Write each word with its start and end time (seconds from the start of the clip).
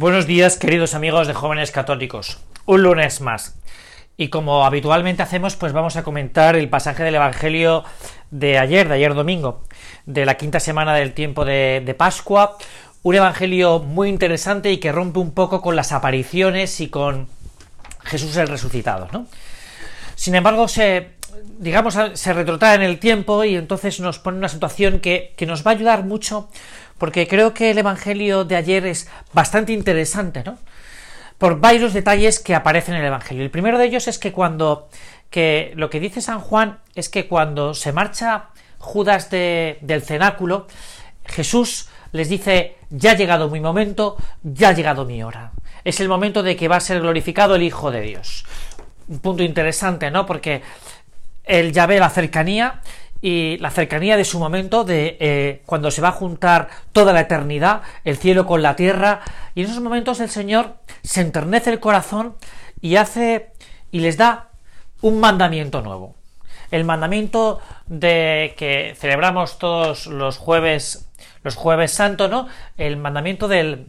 Buenos 0.00 0.28
días, 0.28 0.56
queridos 0.56 0.94
amigos 0.94 1.26
de 1.26 1.34
jóvenes 1.34 1.72
católicos. 1.72 2.38
Un 2.66 2.84
lunes 2.84 3.20
más. 3.20 3.56
Y 4.16 4.28
como 4.28 4.64
habitualmente 4.64 5.24
hacemos, 5.24 5.56
pues 5.56 5.72
vamos 5.72 5.96
a 5.96 6.04
comentar 6.04 6.54
el 6.54 6.68
pasaje 6.68 7.02
del 7.02 7.16
Evangelio 7.16 7.82
de 8.30 8.60
ayer, 8.60 8.86
de 8.86 8.94
ayer 8.94 9.12
domingo, 9.14 9.64
de 10.06 10.24
la 10.24 10.36
quinta 10.36 10.60
semana 10.60 10.94
del 10.94 11.14
tiempo 11.14 11.44
de, 11.44 11.96
Pascua. 11.98 12.56
Un 13.02 13.16
Evangelio 13.16 13.80
muy 13.80 14.08
interesante 14.08 14.70
y 14.70 14.76
que 14.76 14.92
rompe 14.92 15.18
un 15.18 15.32
poco 15.32 15.60
con 15.60 15.74
las 15.74 15.90
apariciones 15.90 16.78
y 16.78 16.90
con 16.90 17.26
Jesús 18.04 18.36
el 18.36 18.46
resucitado, 18.46 19.08
¿no? 19.10 19.26
Sin 20.14 20.36
embargo, 20.36 20.68
se, 20.68 21.08
digamos, 21.58 21.98
se 22.14 22.32
retrotrae 22.32 22.76
en 22.76 22.82
el 22.82 23.00
tiempo 23.00 23.42
y 23.42 23.56
entonces 23.56 23.98
nos 23.98 24.20
pone 24.20 24.38
una 24.38 24.48
situación 24.48 25.00
que, 25.00 25.34
que 25.36 25.44
nos 25.44 25.66
va 25.66 25.72
a 25.72 25.74
ayudar 25.74 26.04
mucho 26.04 26.48
porque 26.98 27.26
creo 27.26 27.54
que 27.54 27.70
el 27.70 27.78
Evangelio 27.78 28.44
de 28.44 28.56
ayer 28.56 28.86
es 28.86 29.08
bastante 29.32 29.72
interesante, 29.72 30.42
¿no? 30.44 30.58
Por 31.38 31.60
varios 31.60 31.92
detalles 31.94 32.40
que 32.40 32.54
aparecen 32.54 32.96
en 32.96 33.02
el 33.02 33.06
Evangelio. 33.06 33.44
El 33.44 33.50
primero 33.50 33.78
de 33.78 33.86
ellos 33.86 34.08
es 34.08 34.18
que 34.18 34.32
cuando, 34.32 34.88
que 35.30 35.72
lo 35.76 35.88
que 35.88 36.00
dice 36.00 36.20
San 36.20 36.40
Juan 36.40 36.80
es 36.94 37.08
que 37.08 37.28
cuando 37.28 37.74
se 37.74 37.92
marcha 37.92 38.48
Judas 38.78 39.30
del 39.30 40.02
cenáculo, 40.02 40.66
Jesús 41.24 41.88
les 42.12 42.28
dice, 42.28 42.76
ya 42.90 43.12
ha 43.12 43.16
llegado 43.16 43.50
mi 43.50 43.60
momento, 43.60 44.16
ya 44.42 44.70
ha 44.70 44.72
llegado 44.72 45.04
mi 45.04 45.22
hora. 45.22 45.52
Es 45.84 46.00
el 46.00 46.08
momento 46.08 46.42
de 46.42 46.56
que 46.56 46.68
va 46.68 46.76
a 46.76 46.80
ser 46.80 47.00
glorificado 47.00 47.54
el 47.54 47.62
Hijo 47.62 47.90
de 47.90 48.00
Dios. 48.00 48.44
Un 49.08 49.20
punto 49.20 49.42
interesante, 49.42 50.10
¿no? 50.10 50.26
Porque 50.26 50.62
él 51.44 51.72
ya 51.72 51.86
ve 51.86 51.98
la 51.98 52.10
cercanía 52.10 52.80
y 53.20 53.58
la 53.58 53.70
cercanía 53.70 54.16
de 54.16 54.24
su 54.24 54.38
momento, 54.38 54.84
de 54.84 55.16
eh, 55.20 55.62
cuando 55.66 55.90
se 55.90 56.00
va 56.00 56.08
a 56.08 56.12
juntar 56.12 56.68
toda 56.92 57.12
la 57.12 57.20
eternidad, 57.20 57.82
el 58.04 58.16
cielo 58.16 58.46
con 58.46 58.62
la 58.62 58.76
tierra, 58.76 59.20
y 59.54 59.62
en 59.62 59.70
esos 59.70 59.82
momentos 59.82 60.20
el 60.20 60.30
Señor 60.30 60.76
se 61.02 61.20
enternece 61.20 61.70
el 61.70 61.80
corazón 61.80 62.36
y 62.80 62.96
hace 62.96 63.52
y 63.90 64.00
les 64.00 64.16
da 64.16 64.48
un 65.00 65.20
mandamiento 65.20 65.82
nuevo. 65.82 66.14
El 66.70 66.84
mandamiento 66.84 67.60
de 67.86 68.54
que 68.56 68.94
celebramos 68.98 69.58
todos 69.58 70.06
los 70.06 70.36
jueves, 70.36 71.08
los 71.42 71.56
jueves 71.56 71.92
santos, 71.92 72.30
¿no? 72.30 72.46
El 72.76 72.98
mandamiento 72.98 73.48
del, 73.48 73.86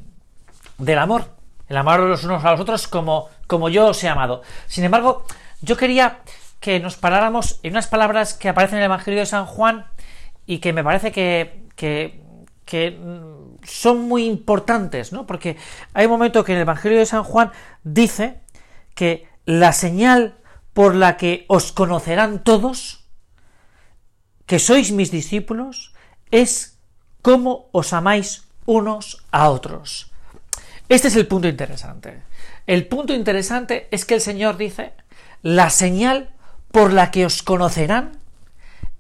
del 0.77 0.97
amor, 0.97 1.25
el 1.67 1.77
amar 1.77 1.99
los 1.99 2.23
unos 2.23 2.43
a 2.45 2.52
los 2.52 2.61
otros 2.61 2.88
como, 2.88 3.30
como 3.47 3.69
yo 3.69 3.88
os 3.88 4.03
he 4.03 4.08
amado. 4.08 4.41
Sin 4.67 4.86
embargo, 4.86 5.25
yo 5.61 5.75
quería 5.75 6.19
que 6.59 6.79
nos 6.79 6.97
paráramos 6.97 7.59
en 7.63 7.73
unas 7.73 7.88
palabras 7.88 8.33
que 8.33 8.49
aparecen 8.49 8.77
en 8.77 8.83
el 8.83 8.85
Evangelio 8.85 9.19
de 9.19 9.25
San 9.25 9.45
Juan 9.45 9.85
y 10.45 10.59
que 10.59 10.73
me 10.73 10.83
parece 10.83 11.11
que, 11.11 11.67
que, 11.75 12.19
son 13.63 14.07
muy 14.07 14.25
importantes, 14.25 15.11
¿no? 15.11 15.25
Porque 15.25 15.57
hay 15.93 16.05
un 16.05 16.11
momento 16.11 16.43
que 16.43 16.52
en 16.52 16.57
el 16.57 16.63
Evangelio 16.63 16.99
de 16.99 17.05
San 17.05 17.23
Juan 17.23 17.52
dice 17.83 18.41
que 18.93 19.27
la 19.45 19.73
señal 19.73 20.37
por 20.73 20.95
la 20.95 21.17
que 21.17 21.45
os 21.47 21.71
conocerán 21.71 22.43
todos, 22.43 23.05
que 24.45 24.59
sois 24.59 24.91
mis 24.91 25.11
discípulos, 25.11 25.93
es 26.31 26.80
cómo 27.21 27.69
os 27.71 27.93
amáis 27.93 28.47
unos 28.65 29.26
a 29.31 29.49
otros. 29.49 30.11
Este 30.87 31.08
es 31.08 31.15
el 31.15 31.27
punto 31.27 31.47
interesante. 31.47 32.21
El 32.65 32.87
punto 32.87 33.14
interesante 33.14 33.87
es 33.91 34.05
que 34.05 34.15
el 34.15 34.21
Señor 34.21 34.58
dice, 34.58 34.93
la 35.41 35.70
señal 35.70 36.30
por 36.71 36.93
la 36.93 37.11
que 37.11 37.25
os 37.25 37.43
conocerán 37.43 38.17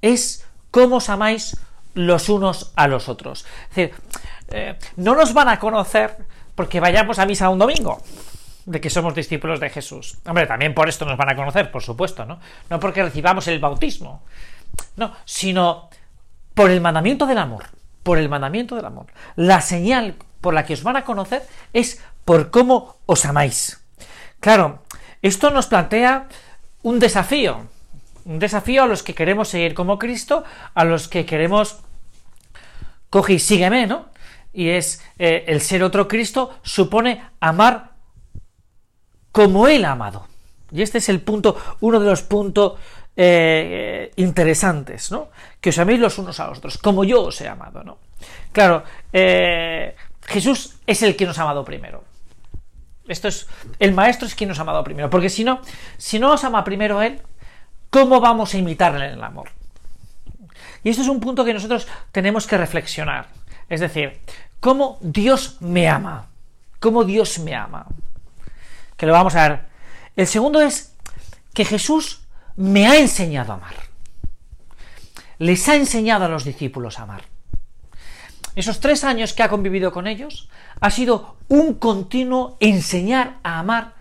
es 0.01 0.45
cómo 0.71 0.97
os 0.97 1.09
amáis 1.09 1.57
los 1.93 2.29
unos 2.29 2.71
a 2.75 2.87
los 2.87 3.09
otros. 3.09 3.45
Es 3.69 3.75
decir, 3.75 3.95
eh, 4.49 4.77
no 4.95 5.15
nos 5.15 5.33
van 5.33 5.49
a 5.49 5.59
conocer 5.59 6.17
porque 6.55 6.79
vayamos 6.79 7.19
a 7.19 7.25
misa 7.25 7.49
un 7.49 7.59
domingo, 7.59 8.01
de 8.65 8.81
que 8.81 8.89
somos 8.89 9.15
discípulos 9.15 9.59
de 9.59 9.69
Jesús. 9.69 10.17
Hombre, 10.25 10.45
también 10.45 10.73
por 10.73 10.89
esto 10.89 11.05
nos 11.05 11.17
van 11.17 11.29
a 11.29 11.35
conocer, 11.35 11.71
por 11.71 11.81
supuesto, 11.81 12.25
¿no? 12.25 12.39
No 12.69 12.79
porque 12.79 13.03
recibamos 13.03 13.47
el 13.47 13.59
bautismo, 13.59 14.23
no, 14.95 15.13
sino 15.25 15.89
por 16.53 16.69
el 16.69 16.81
mandamiento 16.81 17.25
del 17.25 17.37
amor, 17.37 17.65
por 18.03 18.17
el 18.17 18.29
mandamiento 18.29 18.75
del 18.75 18.85
amor. 18.85 19.07
La 19.35 19.61
señal 19.61 20.15
por 20.41 20.53
la 20.53 20.65
que 20.65 20.73
os 20.73 20.83
van 20.83 20.97
a 20.97 21.05
conocer 21.05 21.43
es 21.73 22.03
por 22.25 22.51
cómo 22.51 22.97
os 23.05 23.25
amáis. 23.25 23.81
Claro, 24.39 24.83
esto 25.21 25.49
nos 25.49 25.67
plantea 25.67 26.27
un 26.83 26.99
desafío, 26.99 27.67
un 28.25 28.39
desafío 28.39 28.83
a 28.83 28.87
los 28.87 29.03
que 29.03 29.13
queremos 29.13 29.49
seguir 29.49 29.73
como 29.73 29.99
Cristo, 29.99 30.43
a 30.73 30.85
los 30.85 31.07
que 31.07 31.25
queremos 31.25 31.79
coge 33.09 33.33
y 33.33 33.39
sígueme, 33.39 33.87
¿no? 33.87 34.05
Y 34.53 34.69
es 34.69 35.03
eh, 35.17 35.45
el 35.47 35.61
ser 35.61 35.83
otro 35.83 36.07
Cristo 36.07 36.59
supone 36.63 37.23
amar 37.39 37.91
como 39.31 39.67
Él 39.67 39.85
ha 39.85 39.91
amado. 39.91 40.27
Y 40.71 40.81
este 40.81 40.99
es 40.99 41.09
el 41.09 41.21
punto, 41.21 41.57
uno 41.79 41.99
de 41.99 42.05
los 42.05 42.21
puntos 42.21 42.73
eh, 43.15 44.11
interesantes, 44.17 45.11
¿no? 45.11 45.29
Que 45.59 45.69
os 45.69 45.79
améis 45.79 45.99
los 45.99 46.17
unos 46.17 46.39
a 46.39 46.47
los 46.47 46.59
otros, 46.59 46.77
como 46.77 47.03
yo 47.03 47.23
os 47.23 47.41
he 47.41 47.47
amado, 47.47 47.83
¿no? 47.83 47.97
Claro, 48.51 48.83
eh, 49.11 49.95
Jesús 50.21 50.77
es 50.85 51.01
el 51.01 51.15
que 51.15 51.25
nos 51.25 51.37
ha 51.39 51.43
amado 51.43 51.65
primero. 51.65 52.03
Esto 53.09 53.27
es, 53.27 53.47
el 53.79 53.91
maestro 53.93 54.27
es 54.27 54.35
quien 54.35 54.47
nos 54.47 54.59
ha 54.59 54.61
amado 54.61 54.83
primero, 54.83 55.09
porque 55.09 55.29
si 55.29 55.43
no, 55.43 55.61
si 55.97 56.19
no 56.19 56.29
nos 56.29 56.43
ama 56.43 56.63
primero 56.63 57.01
él, 57.01 57.21
¿cómo 57.89 58.21
vamos 58.21 58.53
a 58.53 58.57
imitarle 58.57 59.07
en 59.07 59.13
el 59.13 59.23
amor? 59.23 59.49
Y 60.83 60.89
esto 60.89 61.01
es 61.01 61.09
un 61.09 61.19
punto 61.19 61.43
que 61.43 61.53
nosotros 61.53 61.87
tenemos 62.11 62.47
que 62.47 62.57
reflexionar. 62.57 63.27
Es 63.67 63.79
decir, 63.81 64.19
¿cómo 64.59 64.99
Dios 65.01 65.57
me 65.59 65.89
ama? 65.89 66.27
¿Cómo 66.79 67.03
Dios 67.03 67.39
me 67.39 67.55
ama? 67.55 67.87
Que 68.95 69.05
lo 69.05 69.13
vamos 69.13 69.35
a 69.35 69.49
ver. 69.49 69.59
El 70.15 70.27
segundo 70.27 70.61
es 70.61 70.95
que 71.53 71.65
Jesús 71.65 72.21
me 72.55 72.87
ha 72.87 72.97
enseñado 72.97 73.53
a 73.53 73.55
amar. 73.55 73.75
Les 75.39 75.67
ha 75.67 75.75
enseñado 75.75 76.25
a 76.25 76.29
los 76.29 76.45
discípulos 76.45 76.99
a 76.99 77.03
amar 77.03 77.38
esos 78.55 78.79
tres 78.79 79.03
años 79.03 79.33
que 79.33 79.43
ha 79.43 79.49
convivido 79.49 79.91
con 79.91 80.07
ellos, 80.07 80.49
ha 80.79 80.89
sido 80.89 81.37
un 81.47 81.75
continuo 81.75 82.57
enseñar 82.59 83.37
a 83.43 83.59
amar 83.59 83.93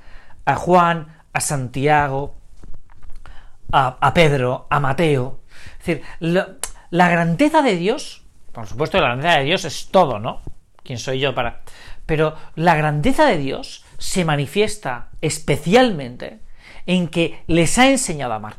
a 0.45 0.57
Juan, 0.57 1.19
a 1.33 1.41
Santiago, 1.41 2.35
a, 3.73 4.15
Pedro, 4.15 4.67
a 4.71 4.81
Mateo. 4.81 5.41
Es 5.81 5.87
decir, 5.87 6.03
la, 6.21 7.09
grandeza 7.09 7.63
de 7.63 7.77
Dios, 7.77 8.23
por 8.53 8.67
supuesto 8.67 8.99
la 8.99 9.09
grandeza 9.09 9.39
de 9.39 9.45
Dios 9.45 9.65
es 9.65 9.89
todo, 9.91 10.19
¿no? 10.19 10.41
¿Quién 10.83 10.99
soy 10.99 11.21
yo 11.21 11.35
para...? 11.35 11.61
Pero 12.07 12.35
la 12.55 12.75
grandeza 12.75 13.27
de 13.27 13.37
Dios 13.37 13.85
se 13.99 14.25
manifiesta 14.25 15.09
especialmente 15.21 16.41
en 16.87 17.09
que 17.09 17.43
les 17.47 17.77
ha 17.79 17.89
enseñado 17.89 18.33
a 18.33 18.37
amar. 18.37 18.57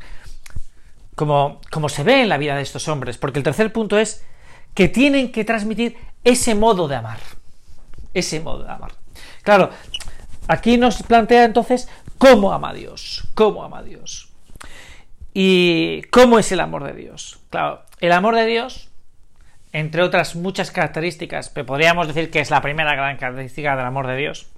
Como, 1.16 1.60
como 1.70 1.88
se 1.88 2.04
ve 2.04 2.22
en 2.22 2.28
la 2.28 2.38
vida 2.38 2.54
de 2.54 2.62
estos 2.62 2.86
hombres, 2.86 3.18
porque 3.18 3.40
el 3.40 3.44
tercer 3.44 3.72
punto 3.72 3.98
es 3.98 4.24
que 4.74 4.88
tienen 4.88 5.32
que 5.32 5.44
transmitir 5.44 5.96
ese 6.24 6.54
modo 6.54 6.88
de 6.88 6.96
amar. 6.96 7.18
Ese 8.14 8.40
modo 8.40 8.64
de 8.64 8.70
amar. 8.70 8.92
Claro, 9.42 9.70
aquí 10.48 10.76
nos 10.76 11.02
plantea 11.02 11.44
entonces 11.44 11.88
cómo 12.18 12.52
ama 12.52 12.72
Dios, 12.72 13.28
cómo 13.34 13.62
ama 13.62 13.82
Dios. 13.82 14.28
¿Y 15.32 16.02
cómo 16.10 16.38
es 16.38 16.50
el 16.52 16.60
amor 16.60 16.84
de 16.84 16.92
Dios? 16.92 17.38
Claro, 17.50 17.84
el 18.00 18.12
amor 18.12 18.34
de 18.34 18.46
Dios, 18.46 18.90
entre 19.72 20.02
otras 20.02 20.34
muchas 20.34 20.70
características, 20.70 21.48
pero 21.50 21.66
podríamos 21.66 22.08
decir 22.08 22.30
que 22.30 22.40
es 22.40 22.50
la 22.50 22.60
primera 22.60 22.94
gran 22.94 23.16
característica 23.16 23.76
del 23.76 23.86
amor 23.86 24.06
de 24.08 24.16
Dios, 24.16 24.48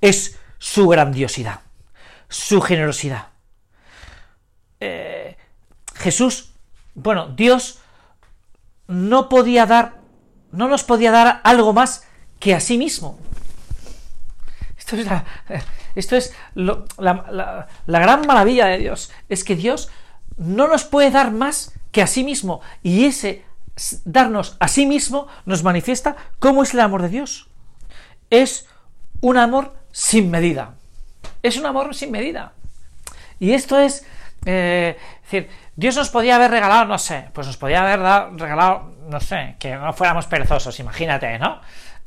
es 0.00 0.38
su 0.58 0.88
grandiosidad, 0.88 1.60
su 2.28 2.60
generosidad. 2.60 3.28
Eh, 4.80 5.36
Jesús, 5.94 6.52
bueno, 6.94 7.28
Dios 7.28 7.80
no 8.88 9.28
podía 9.28 9.66
dar, 9.66 10.00
no 10.50 10.66
nos 10.66 10.82
podía 10.82 11.10
dar 11.10 11.40
algo 11.44 11.72
más 11.72 12.04
que 12.40 12.54
a 12.54 12.60
sí 12.60 12.78
mismo. 12.78 13.18
Esto 15.94 16.16
es, 16.16 16.32
la, 16.54 17.68
la, 17.86 17.98
gran 18.00 18.26
maravilla 18.26 18.66
de 18.66 18.78
Dios, 18.78 19.10
es 19.28 19.44
que 19.44 19.54
Dios 19.54 19.90
no 20.36 20.66
nos 20.66 20.84
puede 20.84 21.10
dar 21.10 21.30
más 21.30 21.74
que 21.92 22.02
a 22.02 22.06
sí 22.06 22.24
mismo, 22.24 22.60
y 22.82 23.04
ese 23.04 23.44
darnos 24.04 24.56
a 24.60 24.68
sí 24.68 24.86
mismo 24.86 25.28
nos 25.44 25.62
manifiesta 25.62 26.16
cómo 26.38 26.62
es 26.62 26.74
el 26.74 26.80
amor 26.80 27.02
de 27.02 27.08
Dios. 27.10 27.48
Es 28.30 28.66
un 29.20 29.36
amor 29.36 29.74
sin 29.92 30.30
medida. 30.30 30.74
Es 31.42 31.56
un 31.56 31.66
amor 31.66 31.94
sin 31.94 32.10
medida. 32.10 32.52
Y 33.38 33.52
esto 33.52 33.78
es, 33.78 34.04
eh, 34.44 34.96
decir, 35.22 35.48
Dios 35.76 35.96
nos 35.96 36.08
podía 36.08 36.36
haber 36.36 36.50
regalado, 36.50 36.84
no 36.84 36.98
sé, 36.98 37.28
pues 37.32 37.46
nos 37.46 37.56
podía 37.56 37.80
haber 37.82 38.00
regalado, 38.38 38.94
no 39.08 39.20
sé, 39.20 39.56
que 39.58 39.74
no 39.74 39.92
fuéramos 39.92 40.26
perezosos, 40.26 40.78
imagínate, 40.80 41.38
¿no? 41.38 41.60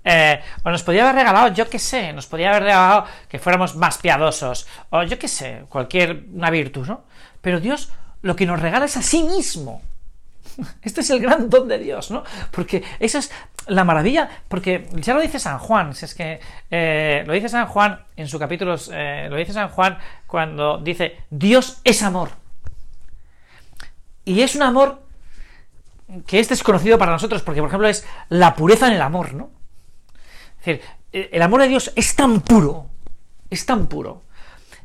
Eh, 0.03 0.41
o 0.63 0.69
nos 0.71 0.81
podía 0.83 1.03
haber 1.03 1.15
regalado, 1.15 1.53
yo 1.53 1.69
qué 1.69 1.77
sé, 1.77 2.11
nos 2.13 2.25
podía 2.25 2.49
haber 2.49 2.63
regalado 2.63 3.05
que 3.29 3.37
fuéramos 3.37 3.75
más 3.75 3.97
piadosos, 3.99 4.67
o 4.89 5.03
yo 5.03 5.19
qué 5.19 5.27
sé, 5.27 5.65
cualquier 5.69 6.25
una 6.33 6.49
virtud, 6.49 6.87
¿no? 6.87 7.03
Pero 7.41 7.59
Dios 7.59 7.91
lo 8.21 8.35
que 8.35 8.45
nos 8.45 8.59
regala 8.59 8.85
es 8.85 8.97
a 8.97 9.01
sí 9.01 9.23
mismo. 9.23 9.81
Este 10.81 11.01
es 11.01 11.09
el 11.09 11.19
gran 11.19 11.49
don 11.49 11.67
de 11.67 11.77
Dios, 11.77 12.11
¿no? 12.11 12.23
Porque 12.51 12.83
esa 12.99 13.19
es 13.19 13.31
la 13.67 13.83
maravilla, 13.83 14.29
porque 14.47 14.87
ya 14.93 15.13
lo 15.13 15.21
dice 15.21 15.39
San 15.39 15.59
Juan, 15.59 15.93
si 15.93 16.05
es 16.05 16.15
que 16.15 16.39
eh, 16.69 17.23
lo 17.25 17.33
dice 17.33 17.49
San 17.49 17.67
Juan 17.67 18.03
en 18.15 18.27
su 18.27 18.39
capítulo, 18.39 18.75
eh, 18.91 19.27
lo 19.29 19.35
dice 19.37 19.53
San 19.53 19.69
Juan 19.69 19.97
cuando 20.27 20.77
dice, 20.79 21.17
Dios 21.29 21.81
es 21.83 22.01
amor. 22.03 22.29
Y 24.25 24.41
es 24.41 24.55
un 24.55 24.63
amor 24.63 25.01
que 26.27 26.39
es 26.39 26.49
desconocido 26.49 26.97
para 26.97 27.11
nosotros, 27.11 27.41
porque 27.41 27.61
por 27.61 27.69
ejemplo 27.69 27.87
es 27.87 28.05
la 28.29 28.55
pureza 28.55 28.87
en 28.87 28.93
el 28.93 29.01
amor, 29.01 29.33
¿no? 29.33 29.49
Es 30.59 30.65
decir, 30.65 30.81
el 31.11 31.41
amor 31.41 31.61
de 31.61 31.67
Dios 31.67 31.91
es 31.95 32.15
tan 32.15 32.41
puro, 32.41 32.87
es 33.49 33.65
tan 33.65 33.87
puro, 33.87 34.23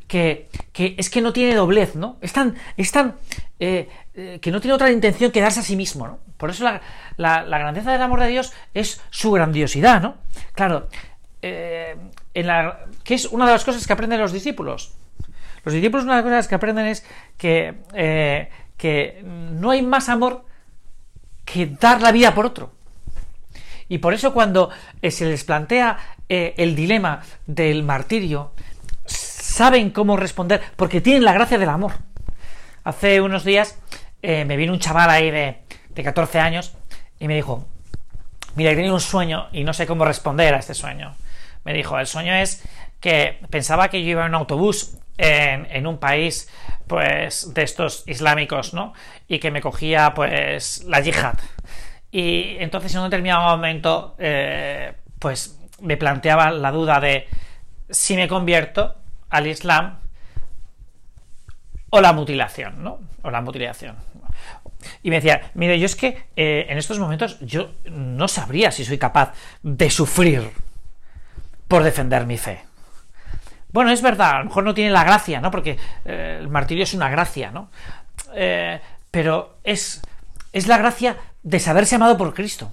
que, 0.07 0.49
es 0.75 1.11
que 1.11 1.21
no 1.21 1.33
tiene 1.33 1.55
doblez, 1.55 1.95
¿no? 1.95 2.17
Es 2.21 2.33
tan, 2.33 2.55
es 2.77 2.93
tan 2.93 3.17
eh, 3.59 3.89
eh, 4.15 4.39
que 4.41 4.51
no 4.51 4.61
tiene 4.61 4.75
otra 4.75 4.91
intención 4.91 5.31
que 5.31 5.41
darse 5.41 5.61
a 5.61 5.63
sí 5.63 5.77
mismo, 5.77 6.07
¿no? 6.07 6.19
Por 6.37 6.51
eso 6.51 6.65
la, 7.17 7.45
grandeza 7.45 7.93
del 7.93 8.03
amor 8.03 8.21
de 8.21 8.29
Dios 8.29 8.53
es 8.75 9.01
su 9.11 9.33
grandiosidad, 9.33 10.01
¿no? 10.01 10.17
Claro, 10.53 10.89
eh, 11.43 11.97
en 12.35 12.47
la, 12.47 12.81
que 13.05 13.15
es 13.15 13.27
una 13.27 13.47
de 13.47 13.53
las 13.53 13.65
cosas 13.65 13.87
que 13.87 13.93
aprenden 13.93 14.21
los 14.21 14.33
discípulos. 14.33 14.93
Los 15.65 15.75
discípulos 15.75 16.05
una 16.05 16.17
de 16.17 16.23
las 16.23 16.31
cosas 16.31 16.49
que 16.49 16.55
aprenden 16.55 16.87
es 16.87 17.05
que, 17.37 17.75
que 18.77 19.25
no 19.25 19.71
hay 19.71 19.83
más 19.83 20.09
amor 20.09 20.45
que 21.45 21.67
dar 21.67 22.03
la 22.03 22.13
vida 22.13 22.35
por 22.35 22.47
otro. 22.47 22.73
Y 23.89 23.99
por 23.99 24.15
eso 24.15 24.33
cuando 24.33 24.71
se 25.03 25.25
les 25.25 25.43
plantea 25.43 25.99
el 26.29 26.77
dilema 26.77 27.23
del 27.47 27.83
martirio, 27.83 28.53
saben 29.57 29.89
cómo 29.89 30.19
responder, 30.19 30.61
porque 30.77 31.01
tienen 31.01 31.25
la 31.25 31.33
gracia 31.33 31.57
del 31.57 31.71
amor. 31.71 31.93
Hace 32.85 33.23
unos 33.23 33.43
días 33.43 33.79
eh, 34.21 34.45
me 34.45 34.55
vino 34.55 34.75
un 34.75 34.81
chaval 34.81 35.09
ahí 35.09 35.31
de, 35.31 35.63
de 35.89 36.03
14 36.03 36.39
años 36.39 36.77
y 37.19 37.27
me 37.27 37.37
dijo, 37.37 37.67
mira, 38.55 38.71
he 38.71 38.75
tenido 38.77 38.93
un 38.93 39.01
sueño 39.01 39.49
y 39.53 39.65
no 39.65 39.73
sé 39.73 39.87
cómo 39.87 40.05
responder 40.05 40.53
a 40.53 40.59
este 40.59 40.75
sueño. 40.75 41.17
Me 41.65 41.73
dijo, 41.73 41.99
el 41.99 42.07
sueño 42.07 42.35
es 42.35 42.65
que 43.01 43.41
pensaba 43.49 43.89
que 43.89 44.05
yo 44.05 44.11
iba 44.11 44.27
en 44.27 44.29
un 44.29 44.35
autobús 44.35 44.99
en, 45.17 45.87
un 45.87 45.97
país, 45.97 46.51
pues, 46.87 47.55
de 47.55 47.63
estos 47.63 48.05
islámicos, 48.07 48.75
¿no? 48.75 48.93
Y 49.27 49.39
que 49.39 49.51
me 49.51 49.63
cogía, 49.63 50.13
pues, 50.13 50.85
la 50.85 51.01
yihad. 51.01 51.39
Y 52.11 52.59
entonces 52.59 52.93
en 52.95 53.01
un 53.01 53.07
determinado 53.07 53.57
momento, 53.57 54.17
eh, 54.19 54.93
pues, 55.19 55.59
me 55.81 55.97
planteaba 55.97 56.51
la 56.51 56.71
duda 56.71 57.01
de 57.01 57.27
si 57.89 58.17
me 58.17 58.29
convierto, 58.29 58.97
al 59.31 59.47
Islam 59.47 59.99
o 61.91 62.01
la 62.01 62.13
mutilación, 62.13 62.83
¿no? 62.83 63.01
O 63.23 63.31
la 63.31 63.41
mutilación. 63.41 63.97
Y 65.03 65.11
me 65.11 65.17
decía, 65.17 65.51
mire, 65.55 65.79
yo 65.79 65.87
es 65.87 65.97
que 65.97 66.27
eh, 66.37 66.67
en 66.69 66.79
estos 66.79 66.99
momentos 66.99 67.39
yo 67.41 67.73
no 67.85 68.29
sabría 68.29 68.71
si 68.71 68.85
soy 68.85 68.99
capaz 68.99 69.33
de 69.63 69.91
sufrir 69.91 70.51
por 71.69 71.83
defender 71.83 72.27
mi 72.27 72.39
fe. 72.39 72.63
Bueno, 73.73 73.91
es 73.91 74.03
verdad, 74.03 74.37
a 74.37 74.39
lo 74.39 74.45
mejor 74.47 74.65
no 74.65 74.75
tiene 74.75 74.91
la 74.91 75.05
gracia, 75.05 75.41
¿no? 75.41 75.51
Porque 75.51 75.79
eh, 76.05 76.39
el 76.41 76.49
martirio 76.49 76.85
es 76.85 76.95
una 76.95 77.09
gracia, 77.09 77.51
¿no? 77.51 77.71
Eh, 78.35 78.81
pero 79.11 79.59
es, 79.65 80.03
es 80.53 80.67
la 80.67 80.79
gracia 80.79 81.17
de 81.43 81.61
saberse 81.61 81.97
amado 81.97 82.17
por 82.17 82.33
Cristo, 82.33 82.73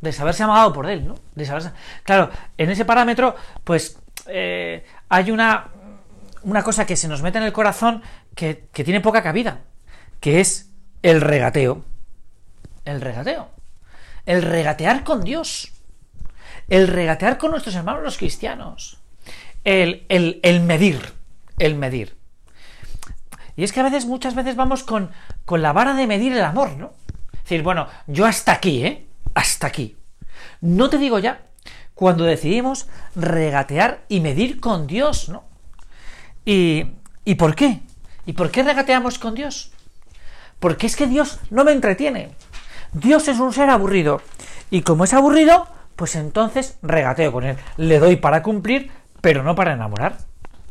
de 0.00 0.12
saberse 0.12 0.42
amado 0.42 0.72
por 0.72 0.88
Él, 0.88 1.06
¿no? 1.06 1.14
De 1.34 1.44
saberse... 1.44 1.72
Claro, 2.04 2.30
en 2.56 2.70
ese 2.70 2.84
parámetro, 2.84 3.34
pues 3.64 3.98
hay 4.26 5.30
una, 5.30 5.70
una 6.42 6.62
cosa 6.62 6.86
que 6.86 6.96
se 6.96 7.08
nos 7.08 7.22
mete 7.22 7.38
en 7.38 7.44
el 7.44 7.52
corazón 7.52 8.02
que, 8.34 8.54
tiene 8.72 9.00
poca 9.00 9.22
cabida, 9.22 9.60
que 10.20 10.40
es 10.40 10.70
el 11.02 11.20
regateo. 11.20 11.84
El 12.84 13.00
regateo. 13.00 13.50
El 14.26 14.42
regatear 14.42 15.04
con 15.04 15.22
Dios. 15.22 15.72
El 16.68 16.88
regatear 16.88 17.38
con 17.38 17.50
nuestros 17.50 17.74
hermanos 17.74 18.02
los 18.02 18.18
cristianos. 18.18 18.98
El, 19.64 20.06
el, 20.08 20.60
medir. 20.60 21.14
El 21.58 21.74
medir. 21.74 22.16
Y 23.56 23.64
es 23.64 23.72
que 23.72 23.80
a 23.80 23.84
veces, 23.84 24.06
muchas 24.06 24.34
veces 24.34 24.56
vamos 24.56 24.84
con, 24.84 25.10
con 25.44 25.60
la 25.60 25.72
vara 25.72 25.94
de 25.94 26.06
medir 26.06 26.32
el 26.32 26.44
amor, 26.44 26.76
¿no? 26.76 26.92
Es 27.34 27.42
decir, 27.42 27.62
bueno, 27.62 27.88
yo 28.06 28.24
hasta 28.24 28.52
aquí, 28.52 28.86
¿eh? 28.86 29.06
Hasta 29.34 29.66
aquí. 29.66 29.96
No 30.60 30.88
te 30.88 30.96
digo 30.96 31.18
ya 31.18 31.49
cuando 32.00 32.24
decidimos 32.24 32.88
regatear 33.14 34.04
y 34.08 34.20
medir 34.20 34.58
con 34.58 34.86
Dios, 34.86 35.28
¿no? 35.28 35.44
¿Y, 36.46 36.92
¿Y 37.26 37.34
por 37.34 37.54
qué? 37.54 37.80
¿Y 38.24 38.32
por 38.32 38.50
qué 38.50 38.62
regateamos 38.62 39.18
con 39.18 39.34
Dios? 39.34 39.70
Porque 40.60 40.86
es 40.86 40.96
que 40.96 41.06
Dios 41.06 41.40
no 41.50 41.62
me 41.62 41.72
entretiene. 41.72 42.30
Dios 42.94 43.28
es 43.28 43.38
un 43.38 43.52
ser 43.52 43.68
aburrido. 43.68 44.22
Y 44.70 44.80
como 44.80 45.04
es 45.04 45.12
aburrido, 45.12 45.68
pues 45.94 46.16
entonces 46.16 46.78
regateo 46.80 47.32
con 47.32 47.44
él. 47.44 47.58
Le 47.76 47.98
doy 47.98 48.16
para 48.16 48.42
cumplir, 48.42 48.90
pero 49.20 49.42
no 49.42 49.54
para 49.54 49.74
enamorar. 49.74 50.16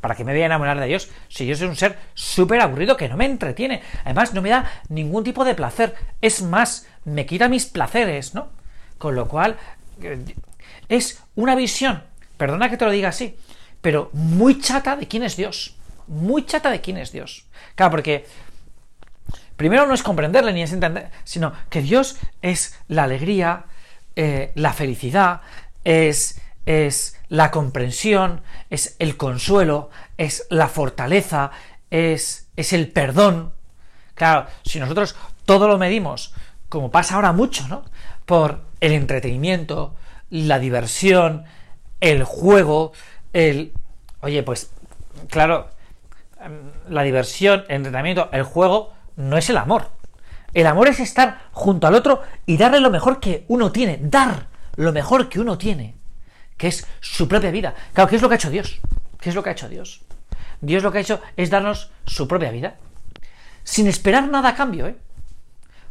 ¿Para 0.01 0.15
qué 0.15 0.23
me 0.23 0.31
voy 0.31 0.41
a 0.41 0.47
enamorar 0.47 0.79
de 0.79 0.87
Dios? 0.87 1.11
Si 1.27 1.45
Dios 1.45 1.61
es 1.61 1.69
un 1.69 1.75
ser 1.75 1.99
súper 2.15 2.59
aburrido 2.59 2.97
que 2.97 3.07
no 3.07 3.17
me 3.17 3.25
entretiene. 3.25 3.83
Además, 4.03 4.33
no 4.33 4.41
me 4.41 4.49
da 4.49 4.65
ningún 4.89 5.23
tipo 5.23 5.45
de 5.45 5.53
placer. 5.53 5.93
Es 6.21 6.41
más, 6.41 6.87
me 7.05 7.27
quita 7.27 7.49
mis 7.49 7.67
placeres, 7.67 8.33
¿no? 8.33 8.47
Con 8.97 9.13
lo 9.13 9.27
cual, 9.27 9.57
eh, 10.01 10.17
es 10.89 11.21
una 11.35 11.55
visión, 11.55 12.03
perdona 12.37 12.69
que 12.69 12.77
te 12.77 12.85
lo 12.85 12.91
diga 12.91 13.09
así, 13.09 13.37
pero 13.81 14.09
muy 14.13 14.59
chata 14.59 14.95
de 14.95 15.07
quién 15.07 15.23
es 15.23 15.37
Dios. 15.37 15.75
Muy 16.07 16.45
chata 16.45 16.71
de 16.71 16.81
quién 16.81 16.97
es 16.97 17.11
Dios. 17.11 17.45
Claro, 17.75 17.91
porque 17.91 18.25
primero 19.55 19.85
no 19.85 19.93
es 19.93 20.03
comprenderle 20.03 20.53
ni 20.53 20.63
es 20.63 20.73
entender, 20.73 21.11
sino 21.23 21.53
que 21.69 21.81
Dios 21.81 22.17
es 22.41 22.77
la 22.87 23.03
alegría, 23.03 23.65
eh, 24.15 24.51
la 24.55 24.73
felicidad, 24.73 25.41
es, 25.83 26.41
es 26.65 27.17
la 27.29 27.51
comprensión, 27.51 28.41
es 28.69 28.95
el 28.99 29.17
consuelo, 29.17 29.91
es 30.17 30.47
la 30.49 30.67
fortaleza, 30.67 31.51
es, 31.91 32.47
es 32.55 32.73
el 32.73 32.91
perdón. 32.91 33.53
Claro, 34.15 34.47
si 34.63 34.79
nosotros 34.79 35.15
todo 35.45 35.67
lo 35.67 35.77
medimos, 35.77 36.33
como 36.67 36.91
pasa 36.91 37.15
ahora 37.15 37.31
mucho, 37.31 37.67
¿no? 37.67 37.85
Por 38.25 38.61
el 38.81 38.93
entretenimiento, 38.93 39.95
la 40.29 40.59
diversión, 40.59 41.45
el 41.99 42.23
juego, 42.23 42.93
el... 43.33 43.73
Oye, 44.21 44.43
pues 44.43 44.71
claro, 45.29 45.69
em, 46.43 46.71
la 46.89 47.03
diversión, 47.03 47.63
el 47.67 47.77
entrenamiento, 47.77 48.29
el 48.31 48.43
juego 48.43 48.93
no 49.15 49.37
es 49.37 49.49
el 49.49 49.57
amor. 49.57 49.89
El 50.53 50.67
amor 50.67 50.87
es 50.87 50.99
estar 50.99 51.41
junto 51.51 51.87
al 51.87 51.95
otro 51.95 52.23
y 52.45 52.57
darle 52.57 52.79
lo 52.79 52.89
mejor 52.89 53.19
que 53.19 53.45
uno 53.47 53.71
tiene, 53.71 53.99
dar 54.01 54.47
lo 54.75 54.91
mejor 54.91 55.29
que 55.29 55.39
uno 55.39 55.57
tiene, 55.57 55.95
que 56.57 56.67
es 56.67 56.87
su 57.01 57.27
propia 57.27 57.51
vida. 57.51 57.75
Claro, 57.93 58.09
¿qué 58.09 58.15
es 58.15 58.21
lo 58.21 58.29
que 58.29 58.35
ha 58.35 58.37
hecho 58.37 58.49
Dios? 58.49 58.79
¿Qué 59.19 59.29
es 59.29 59.35
lo 59.35 59.43
que 59.43 59.49
ha 59.49 59.53
hecho 59.53 59.69
Dios? 59.69 60.01
Dios 60.61 60.83
lo 60.83 60.91
que 60.91 60.97
ha 60.97 61.01
hecho 61.01 61.21
es 61.37 61.49
darnos 61.49 61.91
su 62.05 62.27
propia 62.27 62.51
vida, 62.51 62.75
sin 63.63 63.87
esperar 63.87 64.27
nada 64.27 64.49
a 64.49 64.55
cambio, 64.55 64.87
¿eh? 64.87 64.95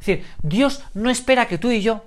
Es 0.01 0.07
decir, 0.07 0.27
Dios 0.43 0.83
no 0.95 1.11
espera 1.11 1.49
que 1.49 1.59
tú 1.59 1.71
y 1.71 1.83
yo, 1.83 2.05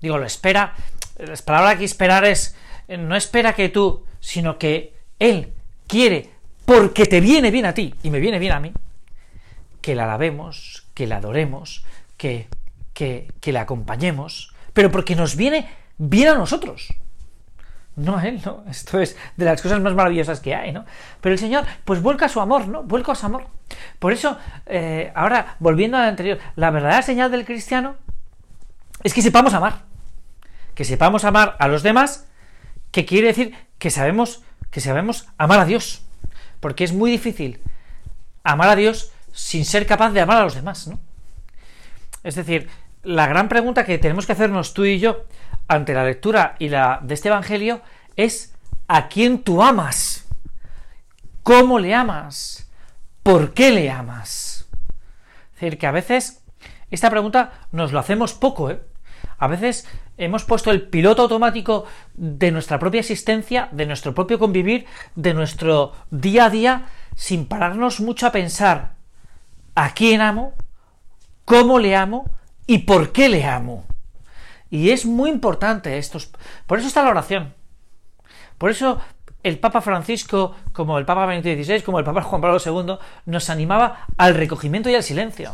digo, 0.00 0.18
lo 0.18 0.26
espera, 0.26 0.74
la 1.16 1.36
palabra 1.44 1.78
que 1.78 1.84
esperar 1.84 2.24
es, 2.24 2.56
no 2.88 3.16
espera 3.16 3.54
que 3.54 3.68
tú, 3.68 4.04
sino 4.20 4.58
que 4.58 4.94
Él 5.18 5.52
quiere, 5.86 6.30
porque 6.64 7.06
te 7.06 7.20
viene 7.20 7.50
bien 7.50 7.66
a 7.66 7.74
ti 7.74 7.94
y 8.02 8.10
me 8.10 8.20
viene 8.20 8.38
bien 8.38 8.52
a 8.52 8.60
mí, 8.60 8.72
que 9.80 9.94
la 9.94 10.04
alabemos, 10.04 10.86
que 10.94 11.06
la 11.06 11.16
adoremos, 11.16 11.84
que, 12.16 12.48
que, 12.92 13.28
que 13.40 13.52
la 13.52 13.62
acompañemos, 13.62 14.52
pero 14.72 14.90
porque 14.90 15.14
nos 15.14 15.36
viene 15.36 15.68
bien 15.98 16.28
a 16.28 16.34
nosotros. 16.34 16.88
No 17.96 18.16
a 18.16 18.26
él, 18.26 18.40
¿no? 18.44 18.64
Esto 18.68 19.00
es 19.00 19.16
de 19.36 19.44
las 19.44 19.62
cosas 19.62 19.80
más 19.80 19.94
maravillosas 19.94 20.40
que 20.40 20.52
hay, 20.52 20.72
¿no? 20.72 20.84
Pero 21.20 21.34
el 21.34 21.38
Señor, 21.38 21.64
pues 21.84 22.02
vuelca 22.02 22.28
su 22.28 22.40
amor, 22.40 22.66
¿no? 22.66 22.82
Vuelca 22.82 23.14
su 23.14 23.24
amor. 23.24 23.46
Por 24.00 24.12
eso, 24.12 24.36
eh, 24.66 25.12
ahora, 25.14 25.54
volviendo 25.60 25.96
al 25.96 26.08
anterior, 26.08 26.40
la 26.56 26.70
verdadera 26.72 27.02
señal 27.02 27.30
del 27.30 27.44
cristiano 27.44 27.94
es 29.04 29.14
que 29.14 29.22
sepamos 29.22 29.54
amar 29.54 29.93
que 30.74 30.84
sepamos 30.84 31.24
amar 31.24 31.56
a 31.58 31.68
los 31.68 31.82
demás, 31.82 32.26
que 32.90 33.04
quiere 33.04 33.28
decir 33.28 33.54
que 33.78 33.90
sabemos, 33.90 34.42
que 34.70 34.80
sabemos 34.80 35.26
amar 35.38 35.60
a 35.60 35.64
Dios. 35.64 36.02
Porque 36.60 36.84
es 36.84 36.92
muy 36.92 37.10
difícil 37.10 37.60
amar 38.42 38.68
a 38.68 38.76
Dios 38.76 39.12
sin 39.32 39.64
ser 39.64 39.86
capaz 39.86 40.10
de 40.10 40.20
amar 40.20 40.38
a 40.38 40.44
los 40.44 40.54
demás, 40.54 40.86
¿no? 40.86 40.98
Es 42.22 42.36
decir, 42.36 42.68
la 43.02 43.26
gran 43.26 43.48
pregunta 43.48 43.84
que 43.84 43.98
tenemos 43.98 44.26
que 44.26 44.32
hacernos 44.32 44.74
tú 44.74 44.84
y 44.84 44.98
yo 44.98 45.24
ante 45.68 45.94
la 45.94 46.04
lectura 46.04 46.56
y 46.58 46.68
la 46.68 47.00
de 47.02 47.14
este 47.14 47.28
evangelio 47.28 47.82
es 48.16 48.54
¿a 48.88 49.08
quién 49.08 49.42
tú 49.42 49.62
amas? 49.62 50.26
¿Cómo 51.42 51.78
le 51.78 51.94
amas? 51.94 52.70
¿Por 53.22 53.52
qué 53.52 53.70
le 53.70 53.90
amas? 53.90 54.66
Es 55.54 55.60
decir, 55.60 55.78
que 55.78 55.86
a 55.86 55.90
veces 55.90 56.42
esta 56.90 57.10
pregunta 57.10 57.52
nos 57.72 57.92
lo 57.92 57.98
hacemos 57.98 58.34
poco, 58.34 58.70
¿eh? 58.70 58.80
A 59.38 59.46
veces 59.46 59.86
hemos 60.16 60.44
puesto 60.44 60.70
el 60.70 60.82
piloto 60.82 61.22
automático 61.22 61.84
de 62.14 62.50
nuestra 62.50 62.78
propia 62.78 63.00
existencia, 63.00 63.68
de 63.72 63.86
nuestro 63.86 64.14
propio 64.14 64.38
convivir, 64.38 64.86
de 65.14 65.34
nuestro 65.34 65.92
día 66.10 66.46
a 66.46 66.50
día, 66.50 66.86
sin 67.16 67.46
pararnos 67.46 68.00
mucho 68.00 68.26
a 68.26 68.32
pensar 68.32 68.94
a 69.74 69.92
quién 69.94 70.20
amo, 70.20 70.54
cómo 71.44 71.78
le 71.78 71.96
amo 71.96 72.30
y 72.66 72.78
por 72.78 73.12
qué 73.12 73.28
le 73.28 73.44
amo. 73.44 73.84
Y 74.70 74.90
es 74.90 75.06
muy 75.06 75.30
importante 75.30 75.98
esto. 75.98 76.18
Por 76.66 76.78
eso 76.78 76.88
está 76.88 77.02
la 77.02 77.10
oración. 77.10 77.54
Por 78.58 78.70
eso 78.70 79.00
el 79.42 79.58
Papa 79.58 79.80
Francisco, 79.82 80.56
como 80.72 80.98
el 80.98 81.04
Papa 81.04 81.26
Benedicto 81.26 81.62
XVI, 81.64 81.82
como 81.82 81.98
el 81.98 82.04
Papa 82.04 82.22
Juan 82.22 82.40
Pablo 82.40 82.58
II, 82.64 82.96
nos 83.26 83.50
animaba 83.50 84.06
al 84.16 84.34
recogimiento 84.34 84.88
y 84.88 84.94
al 84.94 85.02
silencio. 85.02 85.52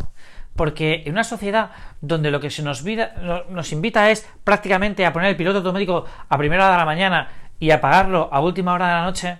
Porque 0.61 1.05
en 1.07 1.13
una 1.13 1.25
sociedad 1.25 1.71
donde 2.03 2.31
lo 2.31 2.39
que 2.39 2.51
se 2.51 2.63
nos, 2.63 2.83
invita 2.85 4.11
es 4.11 4.29
prácticamente 4.45 5.07
a 5.07 5.13
poner 5.15 5.31
el 5.31 5.37
piloto 5.37 5.61
automático 5.61 6.05
a 6.29 6.37
primera 6.37 6.67
hora 6.67 6.73
de 6.73 6.79
la 6.81 6.85
mañana 6.85 7.31
y 7.59 7.71
apagarlo 7.71 8.29
a 8.31 8.43
última 8.43 8.75
hora 8.75 8.89
de 8.89 8.93
la 8.93 9.05
noche, 9.05 9.39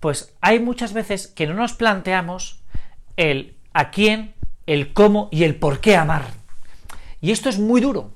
pues 0.00 0.34
hay 0.40 0.60
muchas 0.60 0.94
veces 0.94 1.28
que 1.28 1.46
no 1.46 1.52
nos 1.52 1.74
planteamos 1.74 2.64
el 3.18 3.54
a 3.74 3.90
quién, 3.90 4.32
el 4.64 4.94
cómo 4.94 5.28
y 5.30 5.44
el 5.44 5.56
por 5.56 5.80
qué 5.80 5.94
amar. 5.94 6.22
Y 7.20 7.32
esto 7.32 7.50
es 7.50 7.58
muy 7.58 7.82
duro. 7.82 8.14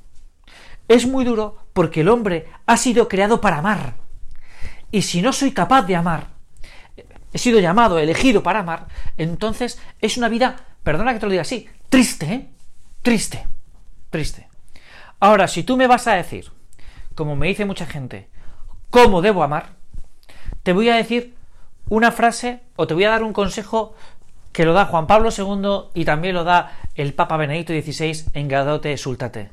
Es 0.88 1.06
muy 1.06 1.26
duro 1.26 1.58
porque 1.74 2.00
el 2.00 2.08
hombre 2.08 2.46
ha 2.64 2.78
sido 2.78 3.06
creado 3.06 3.38
para 3.42 3.58
amar. 3.58 3.96
Y 4.90 5.02
si 5.02 5.20
no 5.20 5.34
soy 5.34 5.52
capaz 5.52 5.82
de 5.82 5.96
amar, 5.96 6.28
he 7.34 7.36
sido 7.36 7.60
llamado, 7.60 7.98
elegido 7.98 8.42
para 8.42 8.60
amar, 8.60 8.86
entonces 9.18 9.78
es 10.00 10.16
una 10.16 10.30
vida, 10.30 10.56
perdona 10.82 11.12
que 11.12 11.20
te 11.20 11.26
lo 11.26 11.32
diga 11.32 11.42
así, 11.42 11.68
triste, 11.88 12.26
¿eh? 12.26 12.48
Triste, 13.02 13.46
triste. 14.10 14.48
Ahora, 15.20 15.48
si 15.48 15.62
tú 15.62 15.76
me 15.76 15.86
vas 15.86 16.06
a 16.06 16.14
decir, 16.14 16.50
como 17.14 17.36
me 17.36 17.48
dice 17.48 17.64
mucha 17.64 17.86
gente, 17.86 18.28
cómo 18.90 19.22
debo 19.22 19.42
amar, 19.42 19.70
te 20.62 20.72
voy 20.72 20.88
a 20.88 20.96
decir 20.96 21.34
una 21.88 22.10
frase 22.10 22.60
o 22.76 22.86
te 22.86 22.94
voy 22.94 23.04
a 23.04 23.10
dar 23.10 23.22
un 23.22 23.32
consejo 23.32 23.94
que 24.52 24.64
lo 24.64 24.72
da 24.72 24.86
Juan 24.86 25.06
Pablo 25.06 25.30
II 25.30 25.90
y 25.94 26.04
también 26.04 26.34
lo 26.34 26.42
da 26.42 26.72
el 26.94 27.14
Papa 27.14 27.36
Benedicto 27.36 27.72
XVI 27.72 28.30
en 28.32 28.48
Gadote 28.48 28.96
Sultate. 28.96 29.50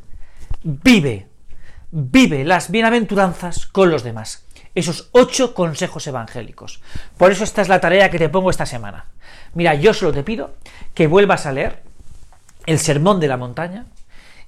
Vive, 0.63 1.27
vive 1.91 2.43
las 2.45 2.71
bienaventuranzas 2.71 3.67
con 3.67 3.91
los 3.91 4.03
demás. 4.03 4.45
Esos 4.75 5.09
ocho 5.11 5.53
consejos 5.53 6.07
evangélicos. 6.07 6.81
Por 7.17 7.31
eso 7.31 7.43
esta 7.43 7.61
es 7.61 7.67
la 7.67 7.79
tarea 7.81 8.09
que 8.09 8.17
te 8.17 8.29
pongo 8.29 8.49
esta 8.49 8.65
semana. 8.65 9.05
Mira, 9.53 9.75
yo 9.75 9.93
solo 9.93 10.13
te 10.13 10.23
pido 10.23 10.55
que 10.93 11.07
vuelvas 11.07 11.45
a 11.45 11.51
leer 11.51 11.83
el 12.65 12.79
Sermón 12.79 13.19
de 13.19 13.27
la 13.27 13.37
Montaña 13.37 13.85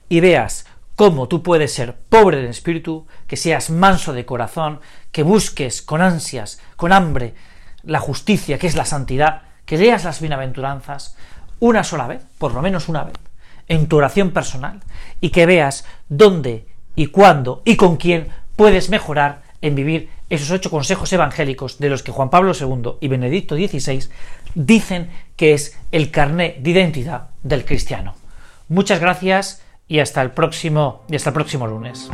y 0.10 0.19
veas 0.19 0.65
cómo 0.95 1.27
tú 1.27 1.43
puedes 1.43 1.74
ser 1.74 1.95
pobre 2.10 2.39
en 2.39 2.48
espíritu, 2.48 3.05
que 3.27 3.38
seas 3.38 3.69
manso 3.69 4.13
de 4.13 4.25
corazón, 4.25 4.79
que 5.12 5.24
busques 5.24 5.81
con 5.81 6.01
ansias, 6.01 6.60
con 6.75 6.93
hambre, 6.93 7.34
la 7.84 8.00
justicia, 8.00 8.57
que 8.57 8.67
es 8.67 8.75
la 8.75 8.86
santidad, 8.86 9.43
que 9.65 9.77
leas 9.77 10.05
las 10.05 10.22
bienaventuranzas 10.22 11.17
una 11.60 11.84
sola 11.84 12.07
vez, 12.07 12.22
por 12.38 12.53
lo 12.53 12.62
menos 12.62 12.88
una 12.88 13.03
vez, 13.03 13.15
en 13.67 13.88
tu 13.88 13.98
oración 13.98 14.31
personal, 14.31 14.81
y 15.22 15.29
que 15.29 15.45
veas 15.45 15.86
dónde 16.07 16.67
y 16.95 17.07
cuándo 17.07 17.62
y 17.65 17.75
con 17.75 17.98
quién 17.98 18.29
puedes 18.55 18.89
mejorar 18.89 19.43
en 19.62 19.75
vivir 19.75 20.10
esos 20.29 20.51
ocho 20.51 20.72
consejos 20.72 21.12
evangélicos 21.13 21.77
de 21.77 21.89
los 21.89 22.03
que 22.03 22.12
Juan 22.12 22.29
Pablo 22.29 22.53
II 22.60 22.93
y 23.00 23.07
Benedicto 23.07 23.55
XVI 23.55 24.07
dicen 24.56 25.10
que 25.36 25.54
es 25.54 25.78
el 25.92 26.10
carné 26.12 26.58
de 26.60 26.72
identidad 26.72 27.30
del 27.44 27.66
cristiano. 27.66 28.16
Muchas 28.70 29.00
gracias 29.00 29.62
y 29.88 30.00
hasta 30.00 30.22
el 30.22 30.32
próximo, 30.32 31.04
y 31.08 31.16
hasta 31.16 31.30
el 31.30 31.36
próximo 31.36 31.68
lunes. 31.68 32.10